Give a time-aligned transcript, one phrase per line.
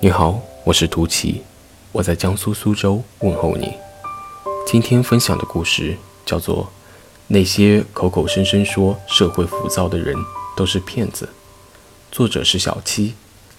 [0.00, 1.42] 你好，我是图奇，
[1.90, 3.72] 我在江苏苏州问候你。
[4.64, 6.64] 今天分享的故事叫做
[7.26, 10.14] 《那些口口声声说社会浮躁的人
[10.56, 11.26] 都是骗子》，
[12.12, 13.14] 作者是小七，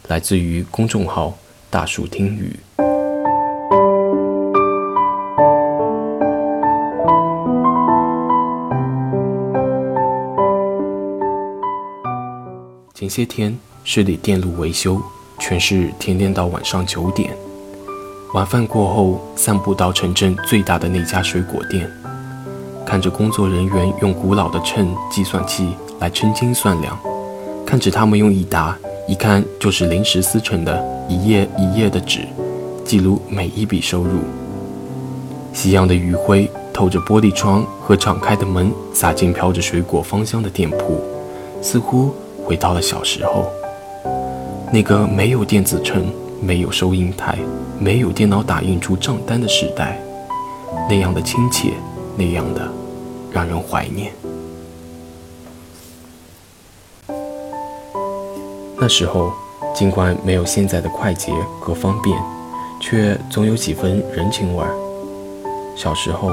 [0.07, 1.37] 来自于公众号
[1.69, 2.57] 大树听雨。
[12.93, 15.01] 前些天市里电路维修，
[15.39, 17.31] 全是天天到晚上九点。
[18.33, 21.89] 晚饭过后，散步到城镇最大的那家水果店，
[22.85, 26.95] 看着工作人员用古老的秤、计算器来称斤算两，
[27.65, 32.27] 看着他们用一沓一看就是临时撕成的一页一页的纸，
[32.85, 34.19] 记录每一笔收入。
[35.53, 41.01] 夕阳的余晖透着玻璃窗和敞开的门，洒进飘着水果芳香的店铺，
[41.61, 42.13] 似乎。
[42.45, 43.45] 回到了小时候，
[44.71, 47.39] 那个没有电子秤、没有收银台、
[47.79, 49.99] 没有电脑打印出账单的时代，
[50.87, 51.73] 那样的亲切，
[52.15, 52.71] 那样的
[53.31, 54.11] 让人怀念。
[58.77, 59.33] 那时候，
[59.73, 62.15] 尽管没有现在的快捷和方便，
[62.79, 64.71] 却总有几分人情味儿。
[65.75, 66.29] 小时候，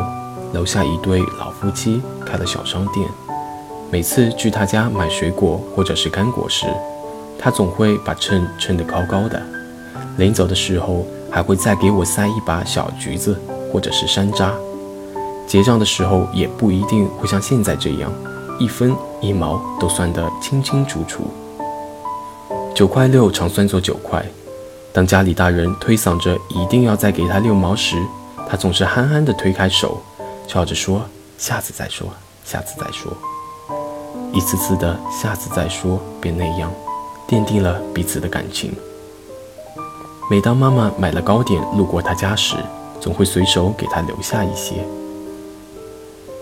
[0.52, 3.08] 楼下一对老夫妻开了小商店。
[3.90, 6.66] 每次去他家买水果或者是干果时，
[7.38, 9.42] 他总会把秤称得高高的，
[10.16, 13.38] 临走的时候还会再给我塞一把小橘子
[13.72, 14.50] 或者是山楂。
[15.46, 18.12] 结账的时候也不一定会像现在这样，
[18.58, 21.24] 一分一毛都算得清清楚楚。
[22.74, 24.24] 九块六常算作九块。
[24.92, 27.96] 当家里大人推搡着一定要再给他六毛时，
[28.48, 30.00] 他总是憨憨地推开手，
[30.48, 31.02] 笑着说
[31.36, 32.08] ：“下次再说，
[32.44, 33.12] 下次再说。”
[34.32, 36.72] 一次次的“下次再说”，便那样
[37.28, 38.72] 奠定了彼此的感情。
[40.30, 42.56] 每当妈妈买了糕点路过他家时，
[43.00, 44.84] 总会随手给他留下一些。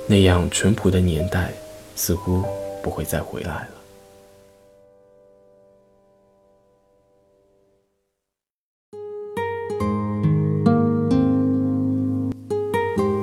[0.06, 1.52] 那样淳朴的年代，
[1.96, 2.42] 似乎
[2.82, 3.68] 不会再回来了。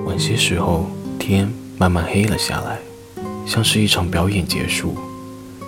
[0.06, 0.86] 晚些时候，
[1.20, 2.80] 天慢慢黑了下来。
[3.46, 4.96] 像是一场表演结束，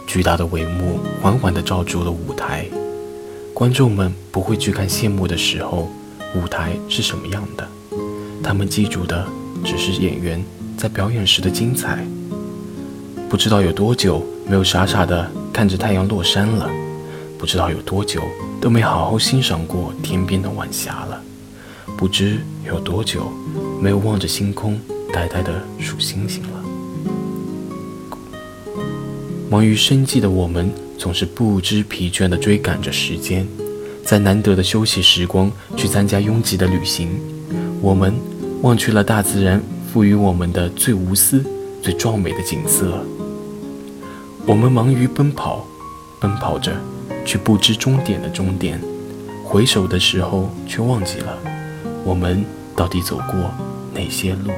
[0.07, 2.65] 巨大的帷幕缓缓地罩住了舞台。
[3.53, 5.89] 观众们不会去看谢幕的时候
[6.35, 7.67] 舞台是什么样的，
[8.43, 9.27] 他们记住的
[9.63, 10.43] 只是演员
[10.75, 12.03] 在表演时的精彩。
[13.29, 16.69] 不知道有多久没有傻傻地看着太阳落山了，
[17.37, 18.21] 不知道有多久
[18.59, 21.21] 都没好好欣赏过天边的晚霞了，
[21.97, 23.31] 不知有多久
[23.79, 24.79] 没有望着星空
[25.11, 26.62] 呆呆地数星星了。
[29.53, 33.47] 忙于生计的我们，总是不知疲倦地追赶着时间，
[34.03, 37.09] 在难得的休息时光去参加拥挤的旅行。
[37.79, 38.11] 我们
[38.63, 41.45] 忘去了大自然赋予我们的最无私、
[41.83, 43.05] 最壮美的景色。
[44.47, 45.63] 我们忙于奔跑，
[46.19, 46.75] 奔跑着，
[47.23, 48.81] 却不知终点的终点。
[49.43, 51.37] 回首的时候，却忘记了
[52.03, 52.43] 我们
[52.75, 53.53] 到底走过
[53.93, 54.49] 哪些路。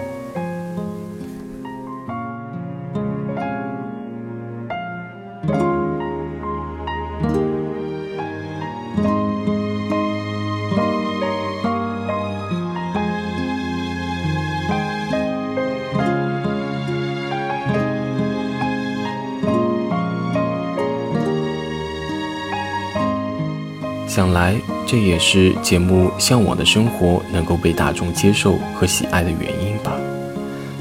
[24.87, 29.93] 这也是节目《向往的生活》能够被大众接受和喜爱的原因吧。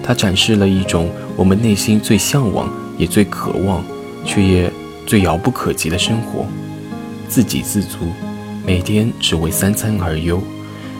[0.02, 3.82] 它展示了一种我们内心最向往、也最渴望，
[4.24, 4.70] 却也
[5.06, 6.46] 最遥不可及的生活：
[7.28, 8.12] 自给自足，
[8.66, 10.42] 每天只为三餐而忧，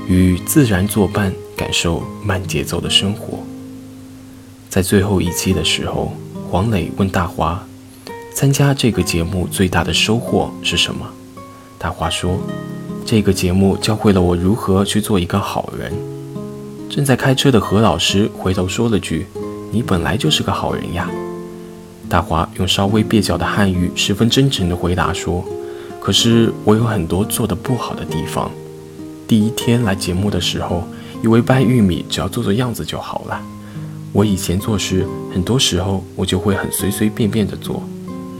[0.09, 3.39] 与自然作伴，感受慢节奏的生活。
[4.71, 6.15] 在最后一期的时候，
[6.51, 7.65] 黄磊问大华
[8.35, 11.07] ：“参加这个节目最大的收获是什么？”
[11.79, 12.39] 大华说
[13.07, 15.93] ：“这个节目教会了我如何去做一个好人。”
[16.89, 19.27] 正在开车的何老师回头说了句
[19.73, 21.11] ：“你本来就是个好人呀。”
[22.09, 25.45] 大华用稍微蹩脚的汉语，十分真诚地回答说
[25.99, 28.51] ：“可是我有很多做得不好的地方。
[29.27, 30.85] 第一天来节目的时候，
[31.23, 33.41] 以为掰玉米只要做做样子就好了。
[34.13, 37.83] 我以前做事，很多时候我就会很随随便便地做。”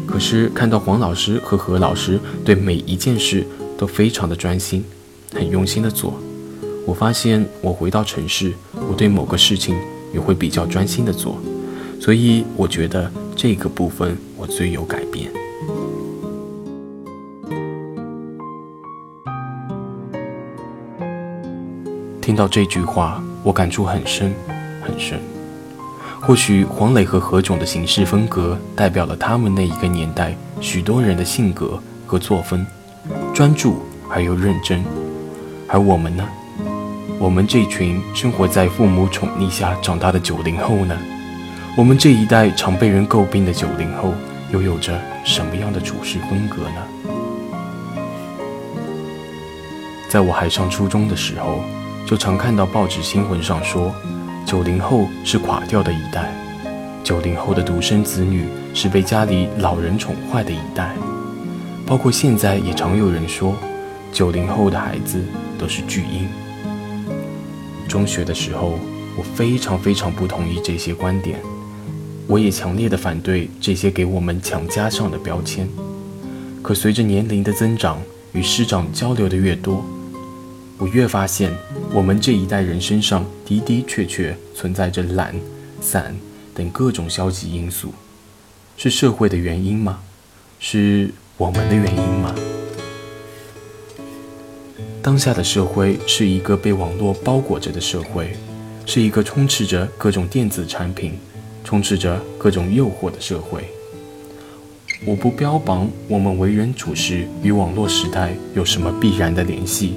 [0.07, 3.45] 可是看到黄老师和何老师对每一件事
[3.77, 4.85] 都非常的专心，
[5.33, 6.15] 很用心的做，
[6.87, 8.53] 我发现我回到城市，
[8.89, 9.77] 我对某个事情
[10.13, 11.39] 也会比较专心的做，
[12.01, 15.31] 所以我觉得这个部分我最有改变。
[22.21, 24.33] 听到这句话，我感触很深，
[24.83, 25.21] 很深。
[26.23, 32.65] 或许黄磊和何炅的行事风格，代表了他们那一个年代许多人的性格和作风，
[33.35, 34.81] 专注而又认真。
[35.67, 36.25] 而我们呢？
[37.19, 40.97] 我们这群生活在父母宠溺下长大的九零后呢？
[41.77, 44.15] 我们这一代常被人诟病的九零后，
[44.53, 46.77] 又有着什么样的处事风格呢？
[50.09, 51.61] 在我还上初中的时候，
[52.07, 53.93] 就常看到报纸新闻上说。
[54.47, 56.31] 九零后是垮掉的一代，
[57.03, 60.95] 九零后的独生子女是被家里老人宠坏的一代，
[61.95, 63.57] 包括现在也常有人说，
[64.13, 65.23] 九零后的孩子
[65.57, 66.29] 都是巨婴。
[67.87, 68.81] 中学的时候，
[69.17, 71.39] 我非常非常不同意这些观点，
[72.27, 75.69] 我也强烈的反对这些给我们强加上的标签。
[76.65, 78.03] 可随着年龄的增长，
[78.33, 79.87] 与师长交流的越多，
[80.79, 81.53] 我越发现，
[81.93, 85.33] 我们这一代人身上的的确确存在着懒、
[85.81, 86.13] 散
[86.57, 87.95] 等各种消极因素，
[88.77, 90.01] 是社会的原因吗？
[90.59, 92.33] 是我们的原因吗？
[95.03, 98.37] 当下的社会是一个被网络包裹着的社会，
[98.87, 101.19] 是一个充斥着各种电子产品、
[101.65, 103.65] 充斥着各种诱惑的社会。
[105.05, 109.97] 我不标榜我们为人处事与网络时代有什么必然的联系。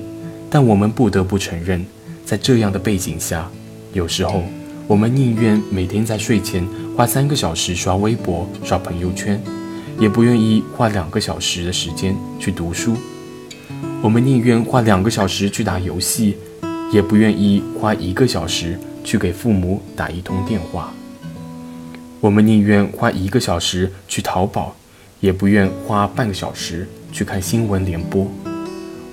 [0.50, 1.86] 但我们不得不承认，
[2.26, 3.48] 在这样的背景下，
[3.94, 4.42] 有时候
[4.88, 9.40] 我们宁愿每天在睡前花三个小时刷微博、刷朋友圈，
[10.00, 12.94] 也不愿意花两个小时的时间去读书；
[14.02, 16.38] 我们宁愿花两个小时去打游戏，
[16.92, 20.94] 也不愿意花一个小时去给父母打一通电话；
[22.22, 24.76] 我们宁愿花一个小时去淘宝，
[25.20, 28.28] 也不愿花半个小时去看新闻联播。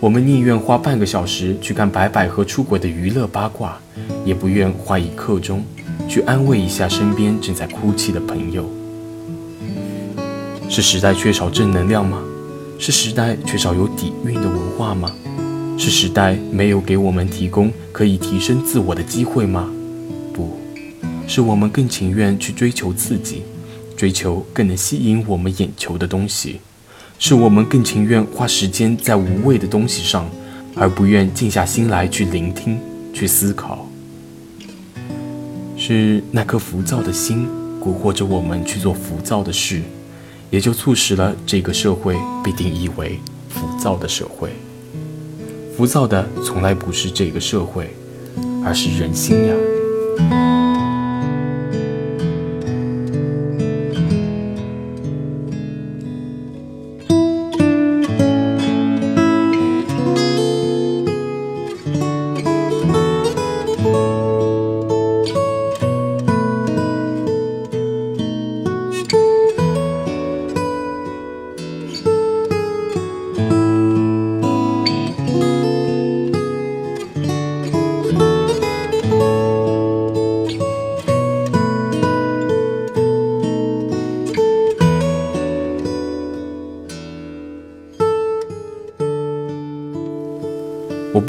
[0.01, 3.79] 我们宁愿花半个小时去看白百合出轨的娱乐八卦，
[4.23, 5.65] 也不愿花一刻钟
[6.07, 8.69] 去安慰一下身边正在哭泣的朋友。
[10.69, 12.21] 是时代缺少正能量吗？
[12.79, 15.11] 是时代缺少有底蕴的文化吗？
[15.79, 19.71] 是时代没有给我们提供可以提升自我的机会吗？
[20.33, 20.59] 不
[21.27, 23.43] 是，我们更情愿去追求刺激，
[23.97, 26.61] 追求更能吸引我们眼球的东西。
[27.19, 30.29] 是我们更情愿花时间在无谓的东西上，
[30.75, 32.79] 而不愿静下心来去聆听、
[33.13, 33.89] 去思考。
[35.77, 37.47] 是那颗浮躁的心
[37.81, 39.81] 蛊惑着我们去做浮躁的事，
[40.55, 42.15] 也就促使了这个社会
[42.45, 43.19] 被定义为
[43.49, 44.51] 浮躁的社会。
[45.77, 47.93] 浮躁的从来不是这个社会，
[48.65, 50.64] 而是人心呀。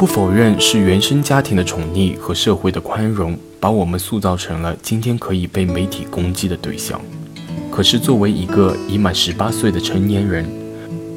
[0.06, 7.02] 不否认是原生家庭的宠溺和社会的宽容，把我们塑造成了今天可以被媒体攻击的对象。
[7.72, 10.46] 可是，作为一个已满十八岁的成年人，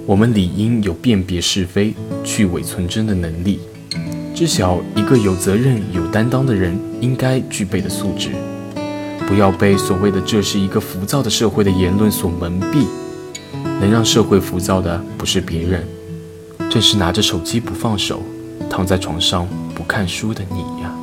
[0.06, 1.92] 我们理应有辨别是非、
[2.24, 3.60] 去伪存真的能力，
[4.34, 8.30] 知晓一个有责任、有担当的人应该具备的素质。
[9.26, 12.86] 不要被所谓的这是一个浮躁的社会的言论所蒙蔽。
[13.82, 15.86] 能让社会浮躁的不是别人，
[16.70, 18.22] 正是拿着手机不放手。
[18.70, 20.94] 躺在床上不看书的你呀，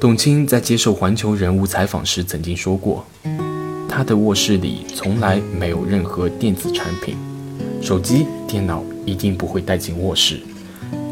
[0.00, 3.04] 董卿在接受《环球人物》采访时曾经说过，
[3.88, 7.16] 他的卧室里从来没有任何电子产品，
[7.82, 10.40] 手机、电脑一定不会带进卧室，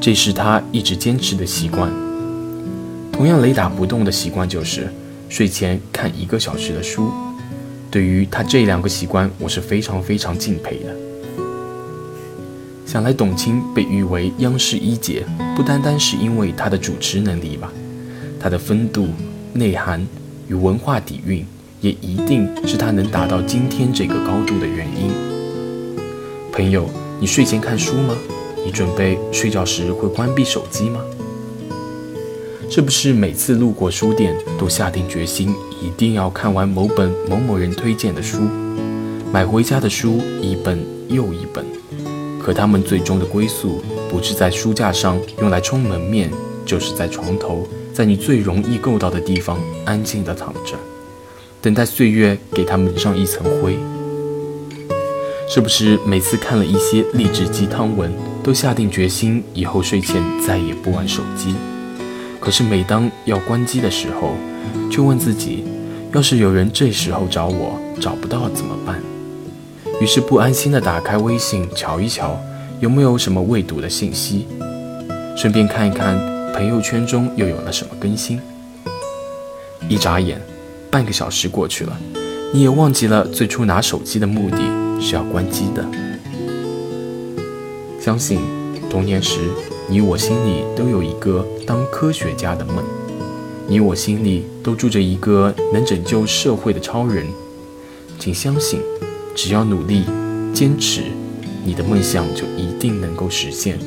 [0.01, 1.91] 这是他一直坚持的习惯。
[3.13, 4.93] 同样雷打不动的习惯就是
[5.29, 7.11] 睡前看一个小时的书。
[7.91, 11.08] 对于他这两个习惯，我是非常非常敬佩的。
[12.90, 15.23] 想来，董卿被誉为央视一姐，
[15.54, 17.71] 不单单是因为她的主持能力吧，
[18.40, 19.09] 她的风度、
[19.52, 20.02] 内涵
[20.49, 21.45] 与文化底蕴，
[21.83, 25.12] 也一定是她能达到今天这个高度的原因。
[26.50, 26.88] 朋友，
[27.21, 28.16] 你睡前看书吗？
[28.64, 30.99] 你准备睡觉时会关闭手机吗？
[32.71, 38.38] 是不是每次路过书店都下定决心一定要看完某本某某人推荐的书，
[39.30, 40.78] 买回家的书一本
[41.11, 41.62] 又一本？
[42.49, 46.31] 可他们最终的归宿，不是在书架上用来充门面、
[46.64, 50.75] 就是在床头，在你最容易够到的地方，安静地躺着，
[51.61, 53.76] 等待岁月给它蒙上一层灰。
[55.47, 58.11] 是不是每次看了一些励志鸡汤文，
[58.43, 61.55] 都下定决心以后睡前再也不玩手机？
[62.40, 64.33] 可是每当要关机的时候，
[64.90, 65.64] 就问自己：
[66.14, 69.02] 要是有人这时候找我，找不到怎么办？
[70.00, 72.40] 于是不安心地打开微信，瞧一瞧
[72.81, 74.47] 有没有什么未读的信息，
[75.37, 76.17] 顺便看一看
[76.52, 78.40] 朋友圈中又有了什么更新。
[79.88, 80.40] 一眨眼，
[80.90, 81.99] 半个小时过去了，
[82.52, 84.59] 你也忘记了最初拿手机的目的。
[85.00, 85.87] 是要关机的。
[88.00, 88.40] 相信
[88.90, 89.38] 童年时，
[89.88, 92.83] 你我心里都有一个当科学家的梦，
[93.69, 97.25] 你我心里都住着一个能拯救社会的超人。
[98.19, 98.81] 请相信，
[99.40, 100.02] 只要努力、
[100.52, 101.00] 坚持，
[101.64, 103.78] 你的梦想就一定能够实现。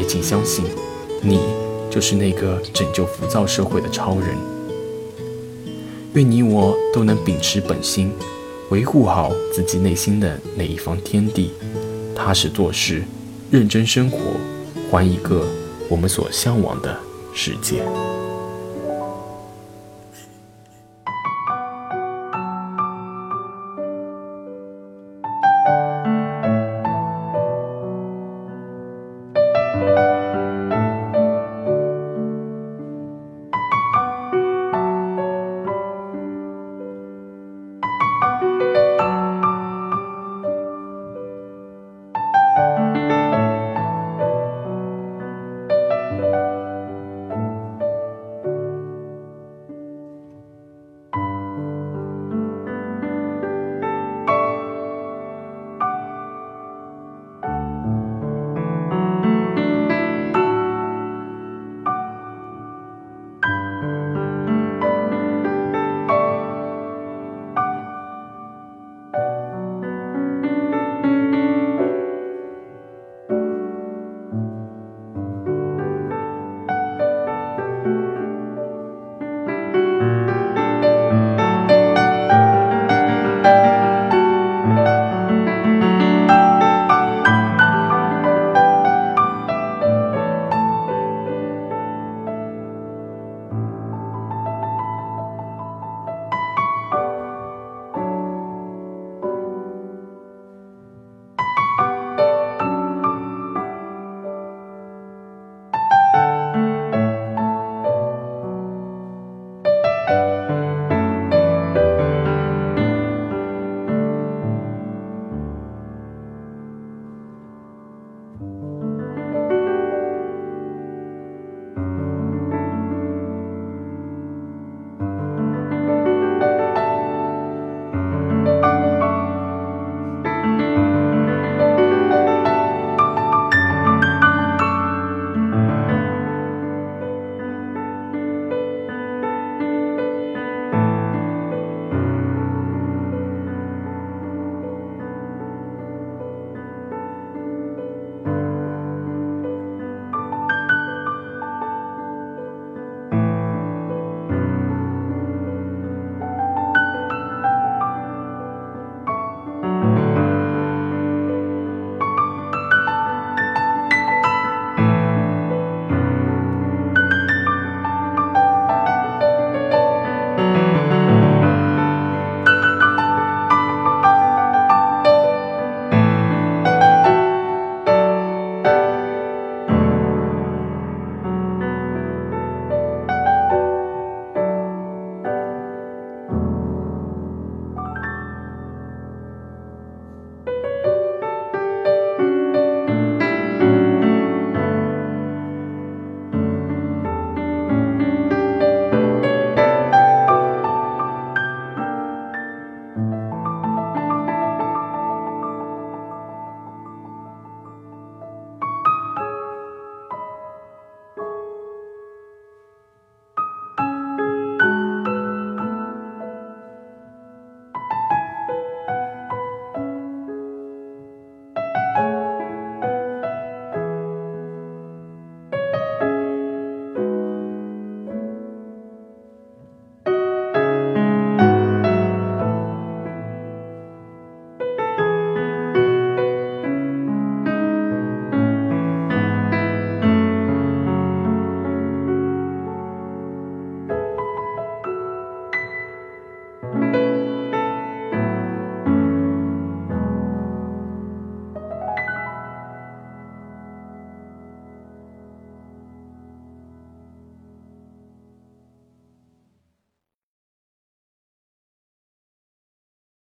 [0.00, 0.64] 也请相信，
[1.22, 1.38] 你
[1.88, 4.36] 就是那个拯救浮躁社会的超人。
[6.14, 8.10] 愿你我都能秉持本心。
[8.70, 11.52] 维护好自己内心的那一方天地，
[12.12, 13.04] 踏实做事，
[13.48, 14.18] 认真生活，
[14.90, 15.46] 还一个
[15.88, 16.98] 我们所向往的
[17.32, 17.84] 世界。